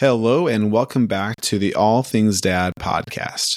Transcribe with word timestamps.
Hello, 0.00 0.46
and 0.46 0.72
welcome 0.72 1.06
back 1.06 1.42
to 1.42 1.58
the 1.58 1.74
All 1.74 2.02
Things 2.02 2.40
Dad 2.40 2.72
podcast. 2.80 3.56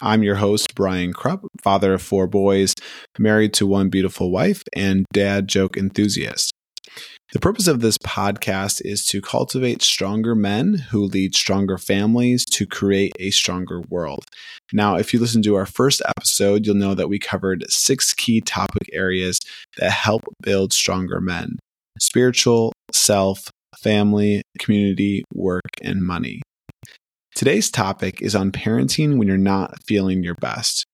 I'm 0.00 0.22
your 0.22 0.36
host, 0.36 0.76
Brian 0.76 1.12
Krupp, 1.12 1.44
father 1.64 1.94
of 1.94 2.00
four 2.00 2.28
boys, 2.28 2.76
married 3.18 3.52
to 3.54 3.66
one 3.66 3.88
beautiful 3.88 4.30
wife, 4.30 4.62
and 4.72 5.04
dad 5.12 5.48
joke 5.48 5.76
enthusiast. 5.76 6.52
The 7.32 7.40
purpose 7.40 7.66
of 7.66 7.80
this 7.80 7.98
podcast 7.98 8.82
is 8.84 9.04
to 9.06 9.20
cultivate 9.20 9.82
stronger 9.82 10.36
men 10.36 10.74
who 10.92 11.06
lead 11.06 11.34
stronger 11.34 11.76
families 11.76 12.44
to 12.52 12.66
create 12.66 13.10
a 13.18 13.32
stronger 13.32 13.80
world. 13.88 14.26
Now, 14.72 14.94
if 14.94 15.12
you 15.12 15.18
listen 15.18 15.42
to 15.42 15.56
our 15.56 15.66
first 15.66 16.02
episode, 16.16 16.66
you'll 16.66 16.76
know 16.76 16.94
that 16.94 17.08
we 17.08 17.18
covered 17.18 17.64
six 17.68 18.14
key 18.14 18.40
topic 18.40 18.88
areas 18.92 19.40
that 19.78 19.90
help 19.90 20.22
build 20.40 20.72
stronger 20.72 21.20
men 21.20 21.58
spiritual, 21.98 22.72
self, 22.92 23.50
family, 23.82 24.42
community, 24.58 25.24
work, 25.34 25.62
and 25.82 26.02
money. 26.02 26.42
Today's 27.34 27.70
topic 27.70 28.20
is 28.20 28.34
on 28.34 28.52
parenting 28.52 29.16
when 29.16 29.28
you're 29.28 29.38
not 29.38 29.82
feeling 29.86 30.22
your 30.22 30.34
best. 30.34 30.84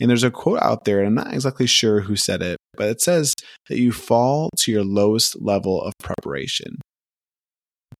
And 0.00 0.10
there's 0.10 0.24
a 0.24 0.30
quote 0.30 0.60
out 0.60 0.84
there, 0.84 0.98
and 0.98 1.06
I'm 1.06 1.14
not 1.14 1.32
exactly 1.32 1.66
sure 1.66 2.00
who 2.00 2.16
said 2.16 2.42
it, 2.42 2.58
but 2.76 2.88
it 2.88 3.00
says 3.00 3.34
that 3.68 3.78
you 3.78 3.92
fall 3.92 4.50
to 4.58 4.72
your 4.72 4.84
lowest 4.84 5.40
level 5.40 5.82
of 5.82 5.94
preparation. 5.98 6.76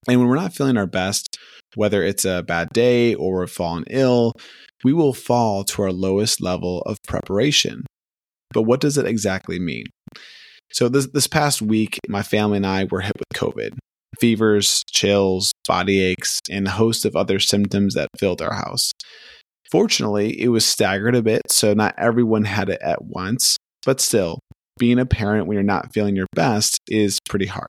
And 0.08 0.20
when 0.20 0.28
we're 0.28 0.36
not 0.36 0.54
feeling 0.54 0.76
our 0.76 0.86
best, 0.86 1.38
whether 1.74 2.02
it's 2.02 2.24
a 2.24 2.42
bad 2.42 2.68
day 2.70 3.14
or 3.14 3.32
we're 3.32 3.46
fallen 3.46 3.84
ill, 3.88 4.32
we 4.84 4.92
will 4.92 5.14
fall 5.14 5.64
to 5.64 5.82
our 5.82 5.92
lowest 5.92 6.40
level 6.40 6.82
of 6.82 6.98
preparation. 7.06 7.84
But 8.52 8.62
what 8.62 8.80
does 8.80 8.98
it 8.98 9.06
exactly 9.06 9.58
mean? 9.58 9.86
So 10.72 10.88
this 10.88 11.08
this 11.12 11.26
past 11.26 11.62
week, 11.62 11.98
my 12.08 12.22
family 12.22 12.58
and 12.58 12.66
I 12.66 12.84
were 12.84 13.00
hit 13.00 13.16
with 13.18 13.38
COVID 13.38 13.70
fevers, 14.20 14.82
chills, 14.90 15.52
body 15.66 16.00
aches, 16.00 16.40
and 16.50 16.66
a 16.66 16.70
host 16.70 17.04
of 17.04 17.16
other 17.16 17.38
symptoms 17.38 17.94
that 17.94 18.08
filled 18.18 18.42
our 18.42 18.54
house. 18.54 18.92
Fortunately, 19.70 20.40
it 20.40 20.48
was 20.48 20.64
staggered 20.64 21.14
a 21.14 21.22
bit, 21.22 21.42
so 21.50 21.74
not 21.74 21.94
everyone 21.98 22.44
had 22.44 22.68
it 22.68 22.80
at 22.82 23.04
once, 23.04 23.56
but 23.84 24.00
still, 24.00 24.38
being 24.78 24.98
a 24.98 25.06
parent 25.06 25.46
when 25.46 25.54
you're 25.54 25.62
not 25.62 25.92
feeling 25.92 26.16
your 26.16 26.26
best 26.34 26.78
is 26.88 27.18
pretty 27.28 27.46
hard. 27.46 27.68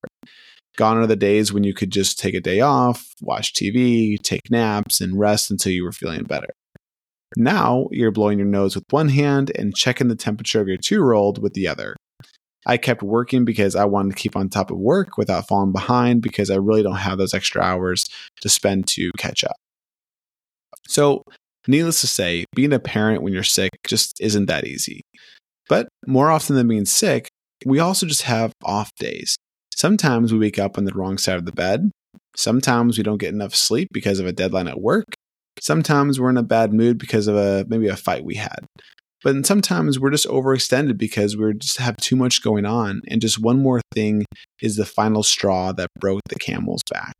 Gone 0.77 0.97
are 0.97 1.07
the 1.07 1.15
days 1.15 1.51
when 1.51 1.63
you 1.63 1.73
could 1.73 1.91
just 1.91 2.19
take 2.19 2.35
a 2.35 2.39
day 2.39 2.61
off, 2.61 3.13
watch 3.21 3.53
TV, 3.53 4.21
take 4.21 4.51
naps, 4.51 5.01
and 5.01 5.19
rest 5.19 5.49
until 5.49 5.71
you 5.71 5.83
were 5.83 5.91
feeling 5.91 6.23
better. 6.23 6.49
Now 7.35 7.87
you're 7.91 8.11
blowing 8.11 8.37
your 8.37 8.47
nose 8.47 8.75
with 8.75 8.85
one 8.91 9.09
hand 9.09 9.51
and 9.55 9.75
checking 9.75 10.07
the 10.07 10.15
temperature 10.15 10.61
of 10.61 10.67
your 10.67 10.77
two 10.77 10.95
year 10.95 11.13
old 11.13 11.41
with 11.41 11.53
the 11.53 11.67
other. 11.67 11.95
I 12.67 12.75
kept 12.75 13.01
working 13.01 13.45
because 13.45 13.75
I 13.77 13.85
wanted 13.85 14.09
to 14.09 14.21
keep 14.21 14.35
on 14.35 14.49
top 14.49 14.71
of 14.71 14.77
work 14.77 15.17
without 15.17 15.47
falling 15.47 15.71
behind 15.71 16.21
because 16.21 16.51
I 16.51 16.57
really 16.57 16.83
don't 16.83 16.97
have 16.97 17.17
those 17.17 17.33
extra 17.33 17.61
hours 17.61 18.05
to 18.41 18.49
spend 18.49 18.87
to 18.89 19.09
catch 19.17 19.45
up. 19.45 19.55
So, 20.85 21.23
needless 21.65 22.01
to 22.01 22.07
say, 22.07 22.43
being 22.53 22.73
a 22.73 22.79
parent 22.79 23.23
when 23.23 23.33
you're 23.33 23.43
sick 23.43 23.71
just 23.87 24.19
isn't 24.19 24.47
that 24.47 24.67
easy. 24.67 25.01
But 25.69 25.87
more 26.05 26.29
often 26.29 26.57
than 26.57 26.67
being 26.67 26.85
sick, 26.85 27.29
we 27.65 27.79
also 27.79 28.05
just 28.05 28.23
have 28.23 28.51
off 28.63 28.91
days. 28.99 29.37
Sometimes 29.73 30.33
we 30.33 30.39
wake 30.39 30.59
up 30.59 30.77
on 30.77 30.83
the 30.83 30.93
wrong 30.93 31.17
side 31.17 31.37
of 31.37 31.45
the 31.45 31.51
bed. 31.53 31.89
Sometimes 32.35 32.97
we 32.97 33.03
don't 33.03 33.17
get 33.17 33.33
enough 33.33 33.55
sleep 33.55 33.87
because 33.93 34.19
of 34.19 34.27
a 34.27 34.33
deadline 34.33 34.67
at 34.67 34.81
work. 34.81 35.05
Sometimes 35.59 36.19
we're 36.19 36.29
in 36.29 36.37
a 36.37 36.43
bad 36.43 36.73
mood 36.73 36.97
because 36.97 37.27
of 37.27 37.35
a 37.35 37.65
maybe 37.67 37.87
a 37.87 37.95
fight 37.95 38.25
we 38.25 38.35
had. 38.35 38.65
But 39.23 39.45
sometimes 39.45 39.99
we're 39.99 40.11
just 40.11 40.27
overextended 40.27 40.97
because 40.97 41.35
we 41.35 41.53
just 41.55 41.77
have 41.77 41.97
too 41.97 42.15
much 42.15 42.43
going 42.43 42.65
on. 42.65 43.01
And 43.07 43.19
just 43.19 43.41
one 43.41 43.61
more 43.61 43.81
thing 43.93 44.25
is 44.61 44.75
the 44.75 44.85
final 44.85 45.23
straw 45.23 45.71
that 45.73 45.89
broke 45.99 46.21
the 46.29 46.35
camel's 46.35 46.83
back. 46.91 47.15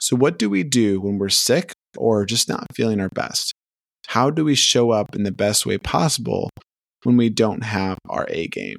So, 0.00 0.16
what 0.16 0.38
do 0.38 0.48
we 0.50 0.62
do 0.62 1.00
when 1.00 1.18
we're 1.18 1.28
sick 1.28 1.72
or 1.96 2.24
just 2.24 2.48
not 2.48 2.66
feeling 2.74 3.00
our 3.00 3.08
best? 3.08 3.52
How 4.08 4.30
do 4.30 4.44
we 4.44 4.54
show 4.54 4.90
up 4.90 5.14
in 5.14 5.24
the 5.24 5.32
best 5.32 5.66
way 5.66 5.78
possible 5.78 6.50
when 7.02 7.16
we 7.16 7.30
don't 7.30 7.64
have 7.64 7.98
our 8.08 8.26
A 8.28 8.46
game? 8.48 8.78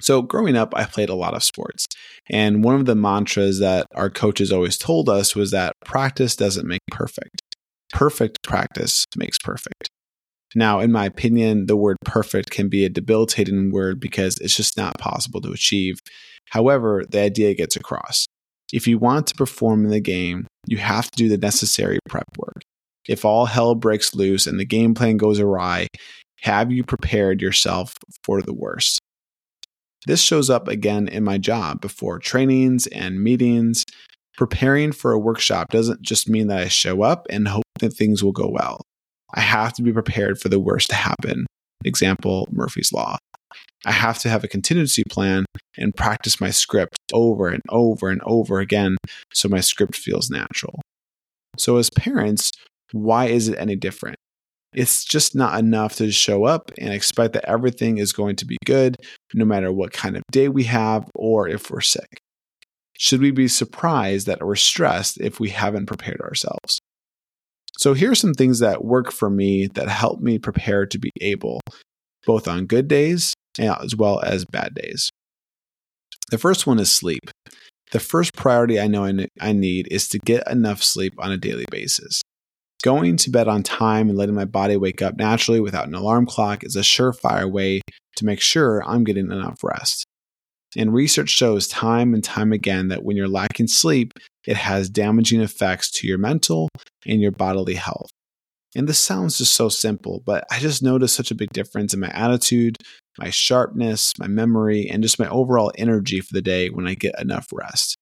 So, 0.00 0.22
growing 0.22 0.56
up, 0.56 0.72
I 0.74 0.84
played 0.84 1.10
a 1.10 1.14
lot 1.14 1.34
of 1.34 1.42
sports. 1.42 1.86
And 2.30 2.64
one 2.64 2.76
of 2.76 2.86
the 2.86 2.94
mantras 2.94 3.58
that 3.58 3.86
our 3.94 4.08
coaches 4.08 4.52
always 4.52 4.78
told 4.78 5.08
us 5.08 5.34
was 5.34 5.50
that 5.50 5.74
practice 5.84 6.36
doesn't 6.36 6.66
make 6.66 6.80
perfect. 6.90 7.42
Perfect 7.92 8.38
practice 8.42 9.04
makes 9.16 9.38
perfect. 9.38 9.90
Now, 10.54 10.80
in 10.80 10.90
my 10.90 11.06
opinion, 11.06 11.66
the 11.66 11.76
word 11.76 11.96
perfect 12.04 12.50
can 12.50 12.68
be 12.68 12.84
a 12.84 12.88
debilitating 12.88 13.70
word 13.70 14.00
because 14.00 14.38
it's 14.38 14.56
just 14.56 14.76
not 14.76 14.98
possible 14.98 15.40
to 15.42 15.52
achieve. 15.52 16.00
However, 16.50 17.04
the 17.08 17.20
idea 17.20 17.54
gets 17.54 17.76
across. 17.76 18.26
If 18.72 18.86
you 18.86 18.98
want 18.98 19.26
to 19.28 19.34
perform 19.34 19.84
in 19.84 19.90
the 19.90 20.00
game, 20.00 20.46
you 20.66 20.78
have 20.78 21.10
to 21.10 21.16
do 21.16 21.28
the 21.28 21.38
necessary 21.38 21.98
prep 22.08 22.26
work. 22.38 22.62
If 23.08 23.24
all 23.24 23.46
hell 23.46 23.74
breaks 23.74 24.14
loose 24.14 24.46
and 24.46 24.58
the 24.58 24.64
game 24.64 24.94
plan 24.94 25.16
goes 25.16 25.40
awry, 25.40 25.86
have 26.42 26.72
you 26.72 26.84
prepared 26.84 27.40
yourself 27.40 27.94
for 28.24 28.42
the 28.42 28.54
worst? 28.54 29.00
This 30.06 30.22
shows 30.22 30.48
up 30.48 30.68
again 30.68 31.08
in 31.08 31.24
my 31.24 31.38
job 31.38 31.80
before 31.80 32.18
trainings 32.18 32.86
and 32.88 33.22
meetings. 33.22 33.84
Preparing 34.36 34.92
for 34.92 35.12
a 35.12 35.18
workshop 35.18 35.70
doesn't 35.70 36.02
just 36.02 36.28
mean 36.28 36.48
that 36.48 36.58
I 36.58 36.68
show 36.68 37.02
up 37.02 37.26
and 37.28 37.46
hope 37.46 37.64
that 37.80 37.90
things 37.90 38.24
will 38.24 38.32
go 38.32 38.48
well. 38.48 38.82
I 39.34 39.40
have 39.40 39.72
to 39.74 39.82
be 39.82 39.92
prepared 39.92 40.40
for 40.40 40.48
the 40.48 40.60
worst 40.60 40.90
to 40.90 40.96
happen. 40.96 41.46
Example 41.84 42.48
Murphy's 42.50 42.92
Law. 42.92 43.16
I 43.86 43.92
have 43.92 44.18
to 44.20 44.28
have 44.28 44.44
a 44.44 44.48
contingency 44.48 45.02
plan 45.08 45.46
and 45.78 45.96
practice 45.96 46.40
my 46.40 46.50
script 46.50 46.98
over 47.12 47.48
and 47.48 47.62
over 47.70 48.10
and 48.10 48.20
over 48.24 48.60
again 48.60 48.96
so 49.32 49.48
my 49.48 49.60
script 49.60 49.96
feels 49.96 50.28
natural. 50.28 50.80
So, 51.58 51.78
as 51.78 51.90
parents, 51.90 52.52
why 52.92 53.26
is 53.26 53.48
it 53.48 53.58
any 53.58 53.76
different? 53.76 54.16
It's 54.72 55.04
just 55.04 55.34
not 55.34 55.58
enough 55.58 55.96
to 55.96 56.12
show 56.12 56.44
up 56.44 56.70
and 56.78 56.92
expect 56.92 57.32
that 57.32 57.48
everything 57.48 57.98
is 57.98 58.12
going 58.12 58.36
to 58.36 58.46
be 58.46 58.56
good 58.64 58.96
no 59.34 59.44
matter 59.44 59.72
what 59.72 59.92
kind 59.92 60.16
of 60.16 60.22
day 60.30 60.48
we 60.48 60.64
have 60.64 61.10
or 61.14 61.48
if 61.48 61.70
we're 61.70 61.80
sick. 61.80 62.20
Should 62.96 63.20
we 63.20 63.30
be 63.30 63.48
surprised 63.48 64.26
that 64.26 64.44
we're 64.44 64.56
stressed 64.56 65.20
if 65.20 65.40
we 65.40 65.48
haven't 65.48 65.86
prepared 65.86 66.20
ourselves? 66.20 66.80
So 67.78 67.94
here 67.94 68.10
are 68.10 68.16
some 68.16 68.34
things 68.34 68.58
that 68.58 68.84
work 68.84 69.10
for 69.10 69.30
me 69.30 69.66
that 69.68 69.88
help 69.88 70.20
me 70.20 70.38
prepare 70.38 70.86
to 70.86 70.98
be 70.98 71.10
able, 71.20 71.60
both 72.26 72.46
on 72.46 72.66
good 72.66 72.88
days 72.88 73.34
as 73.58 73.96
well 73.96 74.20
as 74.20 74.44
bad 74.44 74.74
days. 74.74 75.10
The 76.30 76.38
first 76.38 76.66
one 76.66 76.78
is 76.78 76.90
sleep. 76.90 77.30
The 77.92 78.00
first 78.00 78.34
priority 78.34 78.78
I 78.78 78.86
know 78.86 79.10
I 79.40 79.52
need 79.52 79.88
is 79.90 80.08
to 80.08 80.18
get 80.18 80.48
enough 80.48 80.82
sleep 80.82 81.14
on 81.18 81.32
a 81.32 81.36
daily 81.36 81.64
basis. 81.70 82.22
Going 82.82 83.16
to 83.16 83.30
bed 83.30 83.48
on 83.48 83.62
time 83.62 84.08
and 84.08 84.16
letting 84.16 84.34
my 84.34 84.44
body 84.44 84.76
wake 84.76 85.02
up 85.02 85.16
naturally 85.16 85.60
without 85.60 85.88
an 85.88 85.94
alarm 85.94 86.26
clock 86.26 86.64
is 86.64 86.76
a 86.76 86.80
surefire 86.80 87.50
way 87.50 87.80
to 88.16 88.24
make 88.24 88.40
sure 88.40 88.82
I'm 88.86 89.04
getting 89.04 89.30
enough 89.30 89.62
rest. 89.62 90.06
And 90.76 90.94
research 90.94 91.30
shows 91.30 91.66
time 91.66 92.14
and 92.14 92.22
time 92.22 92.52
again 92.52 92.88
that 92.88 93.02
when 93.02 93.16
you're 93.16 93.28
lacking 93.28 93.66
sleep, 93.66 94.14
it 94.46 94.56
has 94.56 94.88
damaging 94.90 95.40
effects 95.40 95.90
to 95.92 96.06
your 96.06 96.18
mental 96.18 96.68
and 97.06 97.20
your 97.20 97.32
bodily 97.32 97.74
health. 97.74 98.10
And 98.76 98.88
this 98.88 98.98
sounds 98.98 99.38
just 99.38 99.54
so 99.54 99.68
simple, 99.68 100.22
but 100.24 100.44
I 100.50 100.60
just 100.60 100.82
noticed 100.82 101.16
such 101.16 101.30
a 101.30 101.34
big 101.34 101.50
difference 101.50 101.92
in 101.92 102.00
my 102.00 102.10
attitude, 102.10 102.76
my 103.18 103.30
sharpness, 103.30 104.12
my 104.18 104.28
memory, 104.28 104.88
and 104.88 105.02
just 105.02 105.18
my 105.18 105.28
overall 105.28 105.72
energy 105.76 106.20
for 106.20 106.32
the 106.32 106.42
day 106.42 106.68
when 106.68 106.86
I 106.86 106.94
get 106.94 107.20
enough 107.20 107.46
rest. 107.52 107.96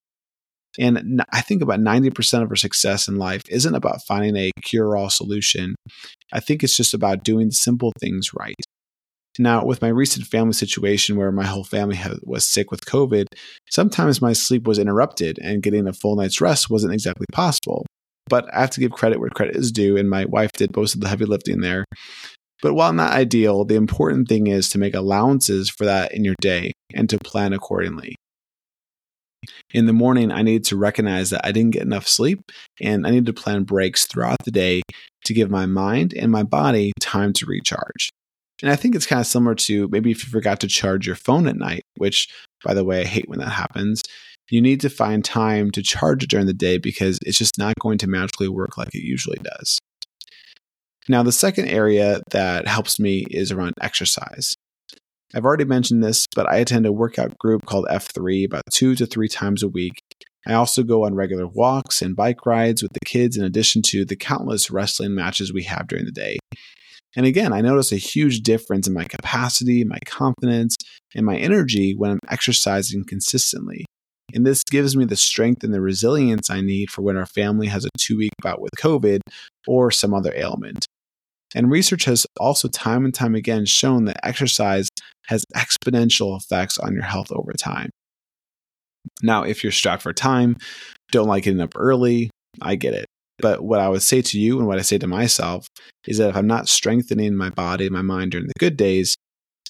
And 0.78 1.22
I 1.32 1.40
think 1.40 1.62
about 1.62 1.80
90% 1.80 2.42
of 2.42 2.50
our 2.50 2.56
success 2.56 3.08
in 3.08 3.16
life 3.16 3.42
isn't 3.48 3.74
about 3.74 4.04
finding 4.06 4.36
a 4.36 4.50
cure 4.62 4.96
all 4.96 5.10
solution. 5.10 5.74
I 6.32 6.40
think 6.40 6.62
it's 6.62 6.76
just 6.76 6.94
about 6.94 7.24
doing 7.24 7.46
the 7.48 7.52
simple 7.52 7.92
things 7.98 8.30
right. 8.38 8.54
Now, 9.38 9.64
with 9.64 9.80
my 9.80 9.88
recent 9.88 10.26
family 10.26 10.52
situation 10.52 11.16
where 11.16 11.30
my 11.30 11.44
whole 11.44 11.64
family 11.64 11.98
was 12.24 12.46
sick 12.46 12.70
with 12.70 12.86
COVID, 12.86 13.26
sometimes 13.70 14.20
my 14.20 14.32
sleep 14.32 14.66
was 14.66 14.78
interrupted 14.78 15.38
and 15.40 15.62
getting 15.62 15.86
a 15.86 15.92
full 15.92 16.16
night's 16.16 16.40
rest 16.40 16.70
wasn't 16.70 16.92
exactly 16.92 17.26
possible. 17.32 17.86
But 18.28 18.52
I 18.52 18.60
have 18.60 18.70
to 18.70 18.80
give 18.80 18.92
credit 18.92 19.20
where 19.20 19.30
credit 19.30 19.56
is 19.56 19.72
due, 19.72 19.96
and 19.96 20.10
my 20.10 20.24
wife 20.24 20.52
did 20.52 20.76
most 20.76 20.94
of 20.94 21.00
the 21.00 21.08
heavy 21.08 21.24
lifting 21.24 21.60
there. 21.60 21.84
But 22.60 22.74
while 22.74 22.92
not 22.92 23.12
ideal, 23.12 23.64
the 23.64 23.76
important 23.76 24.28
thing 24.28 24.48
is 24.48 24.68
to 24.70 24.78
make 24.78 24.94
allowances 24.94 25.70
for 25.70 25.84
that 25.84 26.12
in 26.12 26.24
your 26.24 26.34
day 26.40 26.72
and 26.92 27.08
to 27.08 27.18
plan 27.18 27.52
accordingly. 27.52 28.16
In 29.72 29.86
the 29.86 29.92
morning, 29.92 30.32
I 30.32 30.42
needed 30.42 30.64
to 30.64 30.76
recognize 30.76 31.30
that 31.30 31.46
I 31.46 31.52
didn't 31.52 31.70
get 31.70 31.82
enough 31.82 32.08
sleep, 32.08 32.40
and 32.80 33.06
I 33.06 33.10
needed 33.10 33.26
to 33.26 33.32
plan 33.32 33.62
breaks 33.62 34.06
throughout 34.06 34.38
the 34.44 34.50
day 34.50 34.82
to 35.24 35.34
give 35.34 35.50
my 35.50 35.66
mind 35.66 36.12
and 36.14 36.32
my 36.32 36.42
body 36.42 36.92
time 37.00 37.32
to 37.34 37.46
recharge. 37.46 38.10
And 38.62 38.70
I 38.70 38.76
think 38.76 38.94
it's 38.94 39.06
kind 39.06 39.20
of 39.20 39.26
similar 39.26 39.54
to 39.54 39.88
maybe 39.88 40.10
if 40.10 40.24
you 40.24 40.30
forgot 40.30 40.60
to 40.60 40.68
charge 40.68 41.06
your 41.06 41.16
phone 41.16 41.46
at 41.46 41.56
night, 41.56 41.84
which, 41.96 42.28
by 42.64 42.74
the 42.74 42.84
way, 42.84 43.02
I 43.02 43.04
hate 43.04 43.28
when 43.28 43.38
that 43.38 43.50
happens. 43.50 44.02
You 44.50 44.60
need 44.60 44.80
to 44.80 44.90
find 44.90 45.24
time 45.24 45.70
to 45.72 45.82
charge 45.82 46.24
it 46.24 46.30
during 46.30 46.46
the 46.46 46.54
day 46.54 46.78
because 46.78 47.18
it's 47.22 47.38
just 47.38 47.58
not 47.58 47.74
going 47.80 47.98
to 47.98 48.06
magically 48.06 48.48
work 48.48 48.76
like 48.76 48.94
it 48.94 49.04
usually 49.04 49.38
does. 49.38 49.78
Now, 51.08 51.22
the 51.22 51.32
second 51.32 51.68
area 51.68 52.20
that 52.30 52.66
helps 52.66 52.98
me 52.98 53.26
is 53.30 53.52
around 53.52 53.74
exercise. 53.80 54.54
I've 55.34 55.44
already 55.44 55.64
mentioned 55.64 56.02
this, 56.02 56.26
but 56.34 56.50
I 56.50 56.56
attend 56.56 56.86
a 56.86 56.92
workout 56.92 57.36
group 57.38 57.66
called 57.66 57.86
F3 57.90 58.46
about 58.46 58.62
two 58.70 58.94
to 58.94 59.06
three 59.06 59.28
times 59.28 59.62
a 59.62 59.68
week. 59.68 60.00
I 60.46 60.54
also 60.54 60.82
go 60.82 61.04
on 61.04 61.14
regular 61.14 61.46
walks 61.46 62.00
and 62.00 62.16
bike 62.16 62.46
rides 62.46 62.82
with 62.82 62.92
the 62.94 63.04
kids, 63.04 63.36
in 63.36 63.44
addition 63.44 63.82
to 63.82 64.06
the 64.06 64.16
countless 64.16 64.70
wrestling 64.70 65.14
matches 65.14 65.52
we 65.52 65.64
have 65.64 65.86
during 65.86 66.06
the 66.06 66.12
day. 66.12 66.38
And 67.16 67.26
again, 67.26 67.52
I 67.52 67.60
notice 67.60 67.92
a 67.92 67.96
huge 67.96 68.40
difference 68.42 68.86
in 68.86 68.94
my 68.94 69.04
capacity, 69.04 69.84
my 69.84 69.98
confidence, 70.04 70.76
and 71.14 71.24
my 71.24 71.36
energy 71.36 71.94
when 71.94 72.10
I'm 72.10 72.20
exercising 72.28 73.04
consistently. 73.04 73.86
And 74.34 74.46
this 74.46 74.62
gives 74.62 74.94
me 74.94 75.06
the 75.06 75.16
strength 75.16 75.64
and 75.64 75.72
the 75.72 75.80
resilience 75.80 76.50
I 76.50 76.60
need 76.60 76.90
for 76.90 77.02
when 77.02 77.16
our 77.16 77.26
family 77.26 77.66
has 77.68 77.84
a 77.84 77.88
two 77.98 78.18
week 78.18 78.32
bout 78.42 78.60
with 78.60 78.72
COVID 78.78 79.20
or 79.66 79.90
some 79.90 80.12
other 80.12 80.34
ailment. 80.36 80.86
And 81.54 81.70
research 81.70 82.04
has 82.04 82.26
also 82.38 82.68
time 82.68 83.06
and 83.06 83.14
time 83.14 83.34
again 83.34 83.64
shown 83.64 84.04
that 84.04 84.20
exercise 84.22 84.88
has 85.28 85.44
exponential 85.56 86.36
effects 86.38 86.78
on 86.78 86.92
your 86.92 87.04
health 87.04 87.32
over 87.32 87.52
time. 87.52 87.90
Now, 89.22 89.44
if 89.44 89.62
you're 89.62 89.72
strapped 89.72 90.02
for 90.02 90.12
time, 90.12 90.56
don't 91.10 91.26
like 91.26 91.44
getting 91.44 91.60
up 91.60 91.72
early, 91.74 92.30
I 92.60 92.74
get 92.74 92.92
it. 92.92 93.06
But 93.40 93.62
what 93.62 93.80
I 93.80 93.88
would 93.88 94.02
say 94.02 94.22
to 94.22 94.38
you 94.38 94.58
and 94.58 94.66
what 94.66 94.78
I 94.78 94.82
say 94.82 94.98
to 94.98 95.06
myself 95.06 95.68
is 96.06 96.18
that 96.18 96.30
if 96.30 96.36
I'm 96.36 96.46
not 96.46 96.68
strengthening 96.68 97.36
my 97.36 97.50
body, 97.50 97.88
my 97.88 98.02
mind 98.02 98.32
during 98.32 98.46
the 98.46 98.54
good 98.58 98.76
days, 98.76 99.16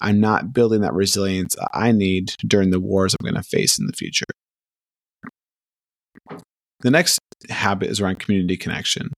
I'm 0.01 0.19
not 0.19 0.53
building 0.53 0.81
that 0.81 0.93
resilience 0.93 1.55
I 1.73 1.91
need 1.91 2.33
during 2.47 2.71
the 2.71 2.79
wars 2.79 3.13
I'm 3.13 3.25
going 3.25 3.41
to 3.41 3.47
face 3.47 3.77
in 3.77 3.85
the 3.85 3.93
future. 3.93 4.25
The 6.81 6.91
next 6.91 7.19
habit 7.49 7.89
is 7.89 7.99
around 7.99 8.19
community 8.19 8.55
connection. 8.55 9.09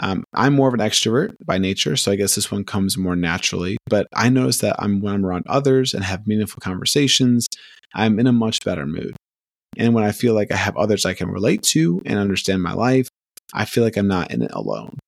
Um, 0.00 0.24
I'm 0.34 0.54
more 0.54 0.68
of 0.68 0.74
an 0.74 0.80
extrovert 0.80 1.34
by 1.44 1.58
nature, 1.58 1.96
so 1.96 2.12
I 2.12 2.16
guess 2.16 2.34
this 2.34 2.50
one 2.50 2.64
comes 2.64 2.96
more 2.96 3.16
naturally. 3.16 3.76
But 3.86 4.06
I 4.14 4.28
notice 4.28 4.58
that 4.58 4.76
I'm 4.78 5.00
when 5.00 5.14
I'm 5.14 5.26
around 5.26 5.44
others 5.48 5.94
and 5.94 6.04
have 6.04 6.26
meaningful 6.26 6.60
conversations, 6.60 7.46
I'm 7.94 8.18
in 8.18 8.26
a 8.26 8.32
much 8.32 8.64
better 8.64 8.86
mood. 8.86 9.16
And 9.76 9.94
when 9.94 10.04
I 10.04 10.12
feel 10.12 10.34
like 10.34 10.52
I 10.52 10.56
have 10.56 10.76
others 10.76 11.06
I 11.06 11.14
can 11.14 11.28
relate 11.28 11.62
to 11.62 12.02
and 12.04 12.18
understand 12.18 12.62
my 12.62 12.72
life, 12.72 13.08
I 13.54 13.64
feel 13.64 13.84
like 13.84 13.96
I'm 13.96 14.08
not 14.08 14.30
in 14.30 14.42
it 14.42 14.52
alone. 14.52 14.98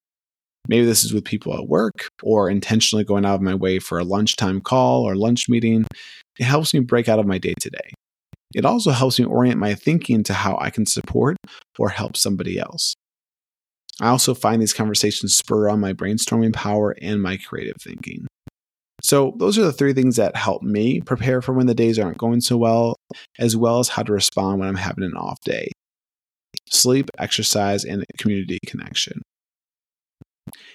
Maybe 0.68 0.86
this 0.86 1.04
is 1.04 1.12
with 1.12 1.24
people 1.24 1.54
at 1.54 1.68
work 1.68 2.08
or 2.22 2.48
intentionally 2.48 3.04
going 3.04 3.24
out 3.24 3.34
of 3.34 3.42
my 3.42 3.54
way 3.54 3.78
for 3.78 3.98
a 3.98 4.04
lunchtime 4.04 4.60
call 4.60 5.02
or 5.02 5.16
lunch 5.16 5.48
meeting. 5.48 5.84
It 6.38 6.44
helps 6.44 6.72
me 6.72 6.80
break 6.80 7.08
out 7.08 7.18
of 7.18 7.26
my 7.26 7.38
day 7.38 7.54
to 7.60 7.70
day. 7.70 7.92
It 8.54 8.64
also 8.64 8.90
helps 8.90 9.18
me 9.18 9.24
orient 9.24 9.58
my 9.58 9.74
thinking 9.74 10.22
to 10.24 10.34
how 10.34 10.56
I 10.60 10.70
can 10.70 10.86
support 10.86 11.36
or 11.78 11.88
help 11.88 12.16
somebody 12.16 12.58
else. 12.58 12.94
I 14.00 14.08
also 14.08 14.34
find 14.34 14.60
these 14.60 14.72
conversations 14.72 15.34
spur 15.34 15.68
on 15.68 15.80
my 15.80 15.92
brainstorming 15.92 16.52
power 16.52 16.94
and 17.02 17.22
my 17.22 17.36
creative 17.36 17.76
thinking. 17.80 18.26
So, 19.02 19.34
those 19.38 19.58
are 19.58 19.64
the 19.64 19.72
three 19.72 19.92
things 19.92 20.16
that 20.16 20.36
help 20.36 20.62
me 20.62 21.00
prepare 21.00 21.42
for 21.42 21.52
when 21.52 21.66
the 21.66 21.74
days 21.74 21.98
aren't 21.98 22.18
going 22.18 22.40
so 22.40 22.56
well, 22.56 22.94
as 23.38 23.56
well 23.56 23.80
as 23.80 23.88
how 23.88 24.04
to 24.04 24.12
respond 24.12 24.60
when 24.60 24.68
I'm 24.68 24.76
having 24.76 25.02
an 25.02 25.16
off 25.16 25.40
day 25.40 25.72
sleep, 26.72 27.10
exercise, 27.18 27.84
and 27.84 28.04
community 28.18 28.58
connection. 28.66 29.22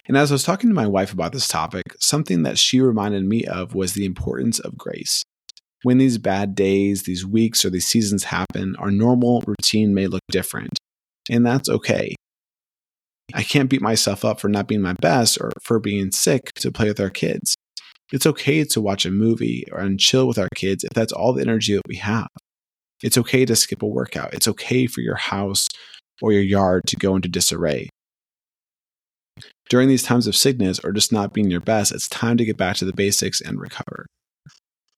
And 0.07 0.15
as 0.15 0.31
I 0.31 0.35
was 0.35 0.43
talking 0.43 0.69
to 0.69 0.75
my 0.75 0.87
wife 0.87 1.11
about 1.11 1.33
this 1.33 1.47
topic, 1.47 1.83
something 1.99 2.43
that 2.43 2.57
she 2.57 2.79
reminded 2.79 3.25
me 3.25 3.45
of 3.45 3.75
was 3.75 3.93
the 3.93 4.05
importance 4.05 4.59
of 4.59 4.77
grace. 4.77 5.23
When 5.83 5.97
these 5.97 6.17
bad 6.17 6.55
days, 6.55 7.03
these 7.03 7.25
weeks, 7.25 7.63
or 7.63 7.69
these 7.69 7.87
seasons 7.87 8.25
happen, 8.25 8.75
our 8.79 8.91
normal 8.91 9.43
routine 9.45 9.93
may 9.93 10.07
look 10.07 10.23
different. 10.31 10.79
And 11.29 11.45
that's 11.45 11.69
okay. 11.69 12.15
I 13.33 13.43
can't 13.43 13.69
beat 13.69 13.81
myself 13.81 14.23
up 14.23 14.39
for 14.39 14.47
not 14.47 14.67
being 14.67 14.81
my 14.81 14.93
best 15.01 15.37
or 15.39 15.51
for 15.61 15.79
being 15.79 16.11
sick 16.11 16.53
to 16.55 16.71
play 16.71 16.87
with 16.87 16.99
our 16.99 17.09
kids. 17.09 17.55
It's 18.13 18.25
okay 18.25 18.63
to 18.63 18.81
watch 18.81 19.05
a 19.05 19.11
movie 19.11 19.65
or 19.71 19.79
and 19.79 19.99
chill 19.99 20.27
with 20.27 20.37
our 20.37 20.47
kids 20.55 20.85
if 20.85 20.91
that's 20.91 21.11
all 21.11 21.33
the 21.33 21.41
energy 21.41 21.75
that 21.75 21.87
we 21.87 21.97
have. 21.97 22.29
It's 23.03 23.17
okay 23.17 23.45
to 23.45 23.55
skip 23.55 23.81
a 23.81 23.87
workout. 23.87 24.33
It's 24.33 24.47
okay 24.47 24.87
for 24.87 25.01
your 25.01 25.15
house 25.15 25.67
or 26.21 26.31
your 26.31 26.41
yard 26.41 26.83
to 26.87 26.95
go 26.95 27.15
into 27.15 27.29
disarray. 27.29 27.89
During 29.69 29.89
these 29.89 30.03
times 30.03 30.27
of 30.27 30.35
sickness 30.35 30.79
or 30.83 30.91
just 30.91 31.11
not 31.11 31.33
being 31.33 31.51
your 31.51 31.59
best, 31.59 31.91
it's 31.91 32.07
time 32.07 32.37
to 32.37 32.45
get 32.45 32.57
back 32.57 32.77
to 32.77 32.85
the 32.85 32.93
basics 32.93 33.41
and 33.41 33.59
recover. 33.59 34.07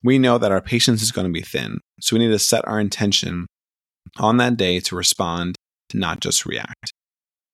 We 0.03 0.17
know 0.17 0.37
that 0.37 0.51
our 0.51 0.61
patience 0.61 1.01
is 1.01 1.11
going 1.11 1.27
to 1.27 1.33
be 1.33 1.41
thin, 1.41 1.79
so 1.99 2.15
we 2.15 2.25
need 2.25 2.31
to 2.31 2.39
set 2.39 2.65
our 2.67 2.79
intention 2.79 3.47
on 4.17 4.37
that 4.37 4.55
day 4.55 4.79
to 4.79 4.95
respond, 4.95 5.55
not 5.93 6.21
just 6.21 6.45
react. 6.45 6.93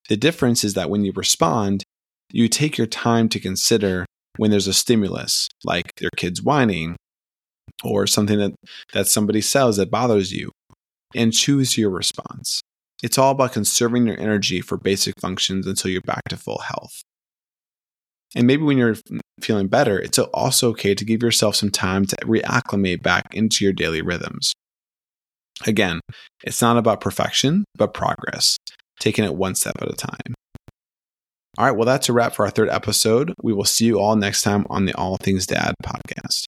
The 0.10 0.18
difference 0.18 0.64
is 0.64 0.76
that 0.76 0.90
when 0.90 1.04
you 1.04 1.12
respond, 1.16 1.84
you 2.32 2.48
take 2.48 2.78
your 2.78 2.88
time 2.88 3.30
to 3.30 3.40
consider 3.40 4.06
when 4.38 4.52
there's 4.52 4.68
a 4.68 4.74
stimulus, 4.74 5.48
like 5.64 5.94
your 6.00 6.12
kids 6.18 6.44
whining 6.44 6.98
or 7.84 8.08
something 8.08 8.40
that, 8.40 8.54
that 8.94 9.08
somebody 9.08 9.42
says 9.42 9.78
that 9.78 9.92
bothers 9.92 10.32
you, 10.32 10.52
and 11.16 11.34
choose 11.34 11.78
your 11.78 11.90
response. 11.90 12.62
It's 13.02 13.18
all 13.18 13.32
about 13.32 13.54
conserving 13.54 14.08
your 14.08 14.20
energy 14.20 14.62
for 14.62 14.78
basic 14.78 15.20
functions 15.20 15.68
until 15.68 15.92
you're 15.92 16.02
back 16.02 16.24
to 16.30 16.38
full 16.38 16.60
health. 16.60 17.02
And 18.36 18.48
maybe 18.48 18.64
when 18.64 18.78
you're 18.78 18.96
feeling 19.40 19.68
better, 19.68 20.00
it's 20.00 20.20
also 20.20 20.70
okay 20.72 20.94
to 20.94 21.06
give 21.06 21.24
yourself 21.24 21.56
some 21.56 21.72
time 21.72 22.06
to 22.06 22.16
reacclimate 22.18 23.02
back 23.02 23.34
into 23.34 23.64
your 23.64 23.74
daily 23.74 24.02
rhythms. 24.02 24.54
Again, 25.66 26.02
it's 26.44 26.62
not 26.62 26.78
about 26.78 27.00
perfection, 27.00 27.64
but 27.76 27.94
progress 27.94 28.58
taking 29.00 29.24
it 29.24 29.36
one 29.36 29.56
step 29.56 29.76
at 29.82 29.90
a 29.90 29.96
time. 29.96 30.34
All 31.58 31.66
right, 31.66 31.72
well, 31.72 31.86
that's 31.86 32.10
a 32.10 32.14
wrap 32.14 32.34
for 32.34 32.46
our 32.46 32.52
third 32.52 32.70
episode. 32.70 33.34
We 33.42 33.54
will 33.54 33.64
see 33.64 33.86
you 33.86 34.00
all 34.00 34.18
next 34.18 34.42
time 34.42 34.66
on 34.70 34.86
the 34.86 34.94
All 34.96 35.16
Things 35.16 35.46
Dad 35.46 35.74
podcast. 35.84 36.46